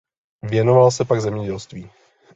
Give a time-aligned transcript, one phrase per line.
[0.43, 1.89] Věnoval se pak zemědělství.